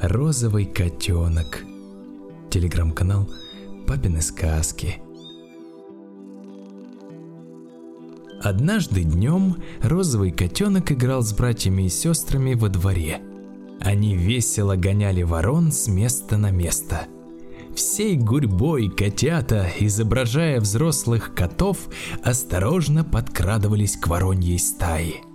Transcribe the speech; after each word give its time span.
Розовый 0.00 0.64
котенок. 0.64 1.62
Телеграм-канал 2.48 3.28
Папины 3.86 4.22
сказки. 4.22 4.96
Однажды 8.42 9.04
днем 9.04 9.56
розовый 9.82 10.30
котенок 10.30 10.90
играл 10.90 11.22
с 11.22 11.34
братьями 11.34 11.82
и 11.82 11.88
сестрами 11.90 12.54
во 12.54 12.70
дворе. 12.70 13.20
Они 13.80 14.16
весело 14.16 14.76
гоняли 14.76 15.22
ворон 15.22 15.70
с 15.70 15.86
места 15.86 16.38
на 16.38 16.50
место. 16.50 17.06
Всей 17.74 18.16
гурьбой 18.16 18.88
котята, 18.88 19.70
изображая 19.78 20.60
взрослых 20.60 21.34
котов, 21.34 21.76
осторожно 22.22 23.04
подкрадывались 23.04 23.96
к 23.98 24.06
вороньей 24.06 24.58
стае– 24.58 25.16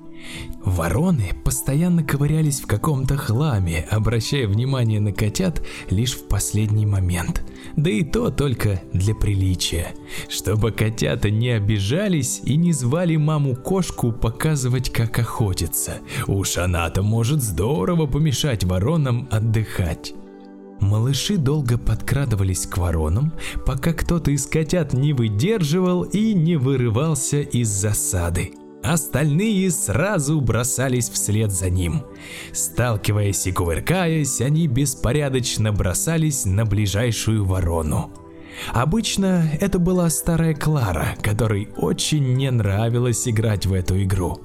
Вороны 0.66 1.32
постоянно 1.43 2.04
ковырялись 2.04 2.59
в 2.59 2.66
каком-то 2.66 3.18
хламе, 3.18 3.88
обращая 3.91 4.48
внимание 4.48 4.99
на 4.99 5.13
котят 5.13 5.62
лишь 5.91 6.16
в 6.16 6.27
последний 6.27 6.88
момент. 6.88 7.44
Да 7.76 7.91
и 7.91 8.03
то 8.03 8.31
только 8.31 8.81
для 8.91 9.13
приличия. 9.13 9.90
Чтобы 10.27 10.71
котята 10.71 11.30
не 11.30 11.49
обижались 11.49 12.41
и 12.43 12.55
не 12.55 12.73
звали 12.73 13.16
маму-кошку 13.16 14.12
показывать, 14.12 14.90
как 14.90 15.20
охотиться. 15.20 15.99
Уж 16.26 16.57
она-то 16.57 17.04
может 17.04 17.43
здорово 17.43 18.07
помешать 18.07 18.63
воронам 18.63 19.27
отдыхать. 19.29 20.16
Малыши 20.79 21.38
долго 21.38 21.77
подкрадывались 21.77 22.66
к 22.66 22.77
воронам, 22.79 23.34
пока 23.68 23.93
кто-то 23.93 24.32
из 24.32 24.48
котят 24.48 24.93
не 24.93 25.13
выдерживал 25.13 26.04
и 26.04 26.34
не 26.34 26.55
вырывался 26.55 27.41
из 27.41 27.70
засады. 27.70 28.52
Остальные 28.88 29.71
сразу 29.71 30.39
бросались 30.41 31.09
вслед 31.09 31.52
за 31.52 31.70
ним. 31.70 32.03
Сталкиваясь 32.53 33.48
и 33.48 33.52
кувыркаясь, 33.52 34.41
они 34.41 34.67
беспорядочно 34.67 35.71
бросались 35.71 36.45
на 36.45 36.66
ближайшую 36.66 37.45
ворону. 37.45 38.12
Обычно 38.73 39.49
это 39.60 39.79
была 39.79 40.10
старая 40.10 40.54
Клара, 40.54 41.15
которой 41.21 41.70
очень 41.76 42.35
не 42.35 42.51
нравилось 42.51 43.27
играть 43.27 43.65
в 43.65 43.73
эту 43.73 44.01
игру. 44.04 44.41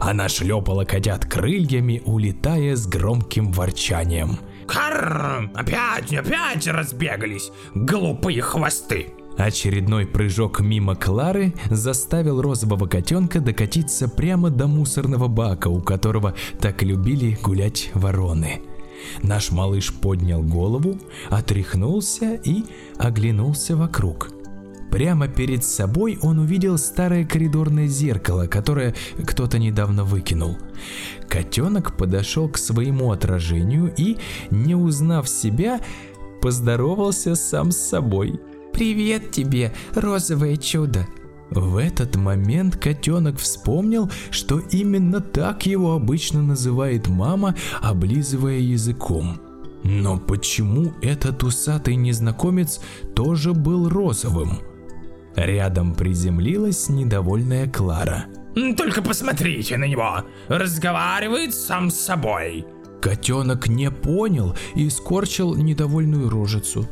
Она 0.00 0.28
шлепала 0.28 0.84
котят 0.84 1.24
крыльями, 1.24 2.02
улетая 2.04 2.76
с 2.76 2.86
громким 2.86 3.52
ворчанием. 3.52 4.38
«Карр! 4.66 5.50
Опять, 5.54 6.12
опять 6.12 6.66
разбегались! 6.66 7.50
Глупые 7.74 8.42
хвосты!» 8.42 9.08
Очередной 9.36 10.06
прыжок 10.06 10.60
мимо 10.60 10.94
Клары 10.94 11.54
заставил 11.68 12.40
розового 12.40 12.86
котенка 12.86 13.40
докатиться 13.40 14.08
прямо 14.08 14.50
до 14.50 14.68
мусорного 14.68 15.26
бака, 15.26 15.68
у 15.68 15.80
которого 15.80 16.34
так 16.60 16.82
любили 16.82 17.36
гулять 17.42 17.90
вороны. 17.94 18.62
Наш 19.22 19.50
малыш 19.50 19.92
поднял 19.92 20.42
голову, 20.42 20.98
отряхнулся 21.30 22.34
и 22.34 22.64
оглянулся 22.96 23.76
вокруг. 23.76 24.30
Прямо 24.90 25.26
перед 25.26 25.64
собой 25.64 26.16
он 26.22 26.38
увидел 26.38 26.78
старое 26.78 27.24
коридорное 27.24 27.88
зеркало, 27.88 28.46
которое 28.46 28.94
кто-то 29.26 29.58
недавно 29.58 30.04
выкинул. 30.04 30.56
Котенок 31.28 31.96
подошел 31.96 32.48
к 32.48 32.56
своему 32.56 33.10
отражению 33.10 33.92
и, 33.96 34.16
не 34.52 34.76
узнав 34.76 35.28
себя, 35.28 35.80
поздоровался 36.40 37.34
сам 37.34 37.72
с 37.72 37.78
собой– 37.78 38.40
Привет 38.74 39.30
тебе, 39.30 39.72
розовое 39.94 40.56
чудо. 40.56 41.06
В 41.48 41.76
этот 41.76 42.16
момент 42.16 42.76
котенок 42.76 43.38
вспомнил, 43.38 44.10
что 44.32 44.58
именно 44.58 45.20
так 45.20 45.64
его 45.64 45.92
обычно 45.92 46.42
называет 46.42 47.06
мама, 47.06 47.54
облизывая 47.80 48.58
языком. 48.58 49.40
Но 49.84 50.18
почему 50.18 50.92
этот 51.02 51.44
усатый 51.44 51.94
незнакомец 51.94 52.80
тоже 53.14 53.52
был 53.52 53.88
розовым? 53.88 54.58
Рядом 55.36 55.94
приземлилась 55.94 56.88
недовольная 56.88 57.68
Клара. 57.68 58.24
«Только 58.76 59.02
посмотрите 59.02 59.76
на 59.76 59.84
него! 59.84 60.24
Разговаривает 60.48 61.54
сам 61.54 61.90
с 61.90 62.00
собой!» 62.00 62.66
Котенок 63.00 63.68
не 63.68 63.90
понял 63.92 64.56
и 64.74 64.90
скорчил 64.90 65.54
недовольную 65.54 66.28
рожицу. 66.28 66.88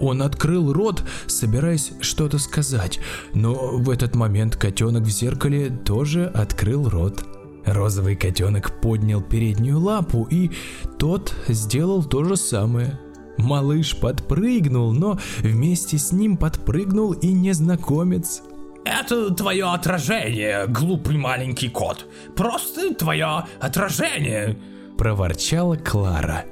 Он 0.00 0.22
открыл 0.22 0.72
рот, 0.72 1.02
собираясь 1.26 1.92
что-то 2.00 2.38
сказать, 2.38 3.00
но 3.32 3.54
в 3.54 3.90
этот 3.90 4.14
момент 4.14 4.56
котенок 4.56 5.04
в 5.04 5.10
зеркале 5.10 5.70
тоже 5.70 6.26
открыл 6.26 6.88
рот. 6.88 7.24
Розовый 7.64 8.16
котенок 8.16 8.80
поднял 8.80 9.22
переднюю 9.22 9.80
лапу, 9.80 10.26
и 10.30 10.50
тот 10.98 11.34
сделал 11.48 12.04
то 12.04 12.24
же 12.24 12.36
самое. 12.36 12.98
Малыш 13.38 13.96
подпрыгнул, 13.96 14.92
но 14.92 15.18
вместе 15.38 15.98
с 15.98 16.12
ним 16.12 16.36
подпрыгнул 16.36 17.12
и 17.12 17.32
незнакомец. 17.32 18.42
Это 18.84 19.32
твое 19.34 19.64
отражение, 19.72 20.66
глупый 20.66 21.16
маленький 21.16 21.70
кот. 21.70 22.06
Просто 22.36 22.94
твое 22.94 23.46
отражение. 23.58 24.58
Проворчала 24.98 25.76
Клара. 25.76 26.44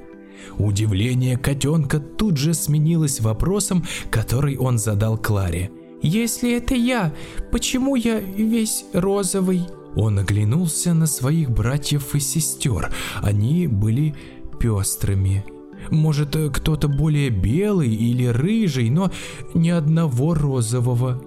Удивление 0.57 1.37
котенка 1.37 1.99
тут 1.99 2.37
же 2.37 2.53
сменилось 2.53 3.19
вопросом, 3.19 3.85
который 4.09 4.57
он 4.57 4.77
задал 4.77 5.17
Кларе. 5.17 5.71
«Если 6.01 6.57
это 6.57 6.75
я, 6.75 7.13
почему 7.51 7.95
я 7.95 8.19
весь 8.19 8.85
розовый?» 8.93 9.61
Он 9.95 10.19
оглянулся 10.19 10.93
на 10.93 11.07
своих 11.07 11.51
братьев 11.51 12.15
и 12.15 12.19
сестер. 12.19 12.93
Они 13.21 13.67
были 13.67 14.15
пестрыми. 14.59 15.45
Может, 15.91 16.35
кто-то 16.53 16.87
более 16.87 17.29
белый 17.29 17.93
или 17.93 18.25
рыжий, 18.25 18.89
но 18.89 19.11
ни 19.53 19.69
одного 19.69 20.33
розового. 20.33 21.21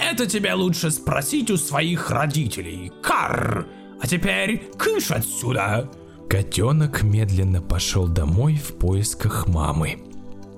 Это 0.00 0.26
тебе 0.26 0.52
лучше 0.54 0.90
спросить 0.90 1.50
у 1.50 1.56
своих 1.56 2.10
родителей. 2.10 2.92
Карр! 3.02 3.66
А 4.00 4.06
теперь 4.06 4.64
кыш 4.76 5.10
отсюда! 5.10 5.90
Котенок 6.32 7.02
медленно 7.02 7.60
пошел 7.60 8.08
домой 8.08 8.54
в 8.54 8.72
поисках 8.78 9.48
мамы. 9.48 9.98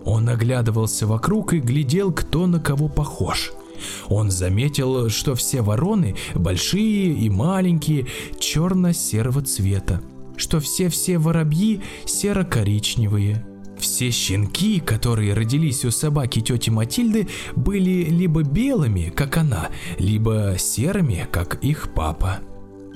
Он 0.04 0.28
оглядывался 0.28 1.04
вокруг 1.04 1.52
и 1.52 1.58
глядел, 1.58 2.12
кто 2.12 2.46
на 2.46 2.60
кого 2.60 2.88
похож. 2.88 3.50
Он 4.06 4.30
заметил, 4.30 5.10
что 5.10 5.34
все 5.34 5.62
вороны, 5.62 6.14
большие 6.36 7.14
и 7.14 7.28
маленькие, 7.28 8.06
черно-серого 8.38 9.42
цвета, 9.42 10.00
что 10.36 10.60
все-все 10.60 11.18
воробьи 11.18 11.82
серо-коричневые. 12.04 13.44
Все 13.76 14.12
щенки, 14.12 14.78
которые 14.78 15.34
родились 15.34 15.84
у 15.84 15.90
собаки 15.90 16.40
тети 16.40 16.70
Матильды, 16.70 17.26
были 17.56 18.04
либо 18.04 18.44
белыми, 18.44 19.12
как 19.12 19.38
она, 19.38 19.70
либо 19.98 20.54
серыми, 20.56 21.26
как 21.32 21.56
их 21.64 21.92
папа. 21.96 22.38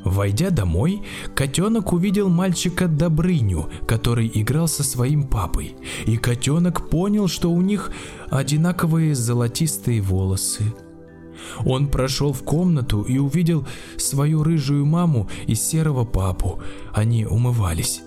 Войдя 0.04 0.50
домой, 0.50 1.02
котенок 1.34 1.92
увидел 1.92 2.28
мальчика 2.28 2.86
Добрыню, 2.86 3.68
который 3.86 4.30
играл 4.32 4.68
со 4.68 4.82
своим 4.84 5.24
папой. 5.24 5.76
И 6.06 6.16
котенок 6.16 6.88
понял, 6.88 7.28
что 7.28 7.50
у 7.50 7.60
них 7.60 7.90
одинаковые 8.30 9.14
золотистые 9.14 10.00
волосы. 10.00 10.72
Он 11.64 11.88
прошел 11.88 12.32
в 12.32 12.42
комнату 12.42 13.02
и 13.02 13.18
увидел 13.18 13.66
свою 13.96 14.42
рыжую 14.42 14.86
маму 14.86 15.28
и 15.46 15.54
серого 15.54 16.04
папу. 16.04 16.60
Они 16.92 17.26
умывались. 17.26 18.02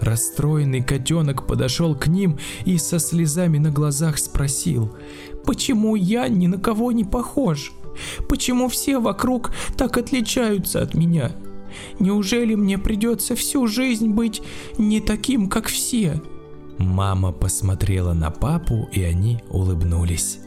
Расстроенный 0.00 0.82
котенок 0.82 1.46
подошел 1.46 1.94
к 1.94 2.08
ним 2.08 2.38
и 2.64 2.78
со 2.78 2.98
слезами 2.98 3.58
на 3.58 3.70
глазах 3.70 4.18
спросил, 4.18 4.94
«Почему 5.44 5.94
я 5.94 6.28
ни 6.28 6.46
на 6.46 6.58
кого 6.58 6.92
не 6.92 7.04
похож?» 7.04 7.72
Почему 8.28 8.68
все 8.68 8.98
вокруг 8.98 9.52
так 9.76 9.96
отличаются 9.96 10.82
от 10.82 10.94
меня? 10.94 11.32
Неужели 11.98 12.54
мне 12.54 12.78
придется 12.78 13.34
всю 13.34 13.66
жизнь 13.66 14.08
быть 14.08 14.42
не 14.78 15.00
таким, 15.00 15.48
как 15.48 15.66
все?» 15.66 16.22
Мама 16.78 17.32
посмотрела 17.32 18.12
на 18.12 18.30
папу, 18.30 18.88
и 18.92 19.02
они 19.02 19.40
улыбнулись. 19.48 20.38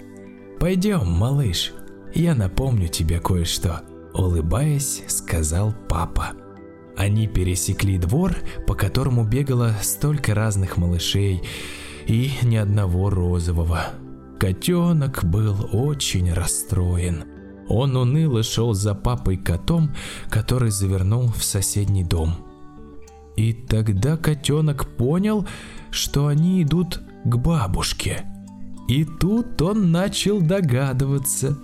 «Пойдем, 0.59 1.07
малыш, 1.07 1.73
я 2.13 2.35
напомню 2.35 2.87
тебе 2.87 3.19
кое-что»,— 3.19 3.81
улыбаясь, 4.13 5.03
сказал 5.07 5.73
папа. 5.87 6.33
Они 6.97 7.27
пересекли 7.27 7.99
двор, 7.99 8.35
по 8.65 8.73
которому 8.73 9.23
бегало 9.23 9.75
столько 9.81 10.33
разных 10.33 10.77
малышей, 10.77 11.43
и 12.07 12.31
ни 12.41 12.55
одного 12.55 13.09
розового. 13.09 13.91
Котенок 14.39 15.23
был 15.23 15.69
очень 15.71 16.33
расстроен. 16.33 17.25
Он 17.69 17.95
уныло 17.95 18.43
шел 18.43 18.73
за 18.73 18.95
папой 18.95 19.37
котом, 19.37 19.91
который 20.29 20.71
завернул 20.71 21.27
в 21.27 21.43
соседний 21.43 22.03
дом. 22.03 22.35
И 23.35 23.53
тогда 23.53 24.17
котенок 24.17 24.87
понял, 24.97 25.45
что 25.91 26.27
они 26.27 26.63
идут 26.63 26.99
к 27.23 27.35
бабушке. 27.35 28.25
И 28.87 29.05
тут 29.05 29.61
он 29.61 29.91
начал 29.91 30.41
догадываться. 30.41 31.57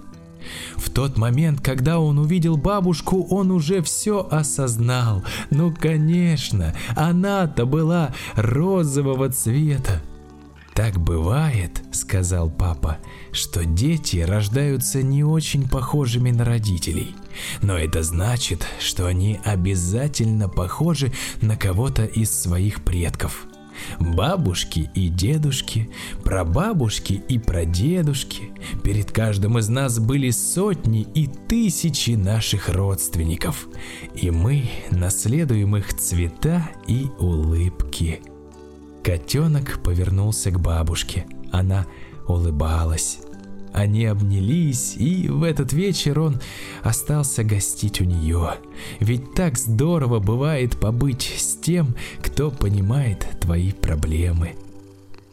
В 0.76 0.90
тот 0.92 1.18
момент, 1.18 1.62
когда 1.62 2.00
он 2.00 2.20
увидел 2.20 2.58
бабушку, 2.58 3.26
он 3.30 3.50
уже 3.50 3.82
все 3.82 4.28
осознал. 4.30 5.24
Ну, 5.50 5.74
конечно, 5.74 6.76
она-то 6.96 7.66
была 7.66 8.14
розового 8.36 9.30
цвета. 9.30 10.03
«Так 10.74 11.00
бывает»,— 11.00 11.84
сказал 11.92 12.50
папа,— 12.50 12.98
«что 13.32 13.64
дети 13.64 14.18
рождаются 14.18 15.04
не 15.04 15.24
очень 15.24 15.70
похожими 15.70 16.32
на 16.32 16.46
родителей. 16.46 17.16
Но 17.62 17.78
это 17.78 18.02
значит, 18.02 18.66
что 18.80 19.06
они 19.06 19.40
обязательно 19.44 20.50
похожи 20.50 21.12
на 21.42 21.58
кого-то 21.58 22.06
из 22.06 22.32
своих 22.32 22.84
предков. 22.84 23.46
Бабушки 24.00 24.92
и 24.94 25.10
дедушки, 25.10 25.90
прабабушки 26.24 27.14
и 27.28 27.38
прадедушки. 27.40 28.52
Перед 28.84 29.12
каждым 29.12 29.58
из 29.60 29.70
нас 29.70 30.00
были 30.00 30.32
сотни 30.32 31.02
и 31.14 31.28
тысячи 31.28 32.12
наших 32.12 32.70
родственников. 32.70 33.68
И 34.16 34.32
мы 34.32 34.70
наследуем 34.90 35.78
их 35.78 35.94
цвета 35.94 36.68
и 36.88 37.08
улыбки». 37.20 38.22
Котенок 39.04 39.80
повернулся 39.84 40.50
к 40.50 40.60
бабушке. 40.60 41.26
Она 41.52 41.86
улыбалась. 42.28 43.20
Они 43.74 44.06
обнялись, 44.06 44.96
и 44.96 45.28
в 45.28 45.44
этот 45.44 45.74
вечер 45.74 46.20
он 46.20 46.40
остался 46.84 47.44
гостить 47.44 48.00
у 48.00 48.06
нее. 48.06 48.56
Ведь 49.00 49.34
так 49.34 49.58
здорово 49.58 50.20
бывает 50.20 50.78
побыть 50.78 51.34
с 51.38 51.56
тем, 51.56 51.96
кто 52.22 52.50
понимает 52.50 53.28
твои 53.42 53.72
проблемы. 53.72 54.56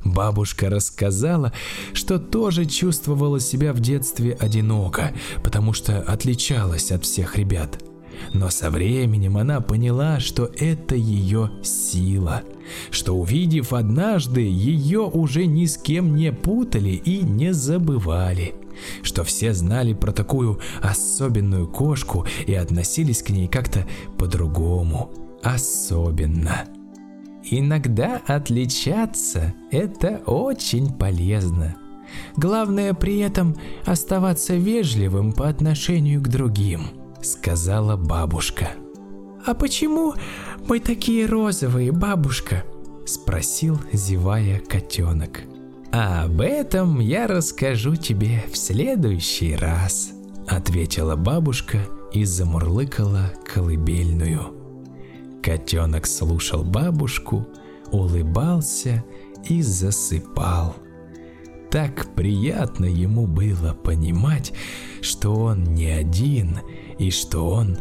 Бабушка 0.04 0.70
рассказала, 0.70 1.52
что 1.92 2.18
тоже 2.18 2.64
чувствовала 2.64 3.38
себя 3.38 3.74
в 3.74 3.80
детстве 3.80 4.32
одиноко, 4.32 5.12
потому 5.44 5.74
что 5.74 6.00
отличалась 6.00 6.90
от 6.90 7.04
всех 7.04 7.36
ребят– 7.36 7.78
но 8.32 8.50
со 8.50 8.70
временем 8.70 9.36
она 9.36 9.60
поняла, 9.60 10.20
что 10.20 10.50
это 10.56 10.94
ее 10.94 11.50
сила, 11.62 12.42
что 12.90 13.16
увидев 13.16 13.72
однажды, 13.72 14.42
ее 14.42 15.00
уже 15.00 15.46
ни 15.46 15.66
с 15.66 15.76
кем 15.76 16.14
не 16.14 16.32
путали 16.32 16.90
и 16.90 17.22
не 17.22 17.52
забывали, 17.52 18.54
что 19.02 19.24
все 19.24 19.52
знали 19.52 19.92
про 19.92 20.12
такую 20.12 20.60
особенную 20.80 21.68
кошку 21.68 22.26
и 22.46 22.54
относились 22.54 23.22
к 23.22 23.30
ней 23.30 23.48
как-то 23.48 23.86
по-другому, 24.18 25.10
особенно. 25.42 26.64
Иногда 27.42 28.20
отличаться– 28.26 29.54
это 29.70 30.20
очень 30.26 30.92
полезно. 30.92 31.76
Главное 32.36 32.92
при 32.92 33.20
этом 33.20 33.56
оставаться 33.86 34.54
вежливым 34.54 35.32
по 35.32 35.48
отношению 35.48 36.20
к 36.20 36.28
другим– 36.28 36.82
сказала 37.22 37.96
бабушка. 37.96 38.70
«А 39.46 39.54
почему 39.54 40.14
мы 40.66 40.80
такие 40.80 41.26
розовые, 41.26 41.92
бабушка?» 41.92 42.64
Спросил, 43.06 43.80
зевая 43.92 44.60
котенок. 44.60 45.40
«А 45.92 46.24
об 46.24 46.40
этом 46.40 47.00
я 47.00 47.26
расскажу 47.26 47.96
тебе 47.96 48.44
в 48.52 48.56
следующий 48.56 49.56
раз», 49.56 50.12
ответила 50.46 51.16
бабушка 51.16 51.78
и 52.12 52.24
замурлыкала 52.24 53.32
колыбельную. 53.44 54.54
Котенок 55.42 56.06
слушал 56.06 56.64
бабушку, 56.64 57.46
улыбался 57.90 59.04
и 59.48 59.62
засыпал. 59.62 60.76
Так 61.70 62.14
приятно 62.14 62.84
ему 62.84 63.26
было 63.26 63.74
понимать, 63.74 64.52
что 65.00 65.34
он 65.34 65.64
не 65.64 65.86
один 65.86 66.58
и 67.00 67.10
что 67.10 67.48
он 67.48 67.78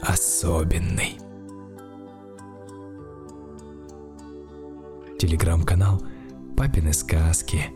особенный. 0.00 1.18
Телеграм-канал 5.18 6.02
«Папины 6.56 6.94
сказки» 6.94 7.66